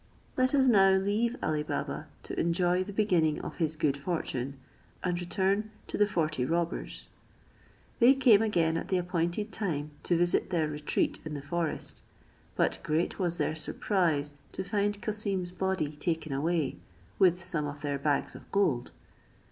Let 0.35 0.55
us 0.55 0.65
now 0.67 0.93
leave 0.93 1.35
Ali 1.43 1.61
Baba 1.61 2.07
to 2.23 2.39
enjoy 2.39 2.83
the 2.83 2.91
beginning 2.91 3.39
of 3.41 3.57
his 3.57 3.75
good 3.75 3.95
fortune, 3.95 4.57
and 5.03 5.21
return 5.21 5.69
to 5.85 5.95
the 5.95 6.07
forty 6.07 6.43
robbers. 6.43 7.07
They 7.99 8.15
came 8.15 8.41
again 8.41 8.77
at 8.77 8.87
the 8.87 8.97
appointed 8.97 9.51
time 9.51 9.91
to 10.01 10.17
visit 10.17 10.49
their 10.49 10.67
retreat 10.67 11.19
in 11.23 11.35
the 11.35 11.41
forest; 11.43 12.01
but 12.55 12.79
great 12.81 13.19
was 13.19 13.37
their 13.37 13.53
surprise 13.55 14.33
to 14.53 14.63
find 14.63 14.99
Cassim's 15.03 15.51
body 15.51 15.91
taken 15.97 16.31
away, 16.33 16.77
with 17.19 17.43
some 17.43 17.67
of 17.67 17.81
their 17.83 17.99
bags 17.99 18.33
of 18.33 18.51
gold. 18.51 18.89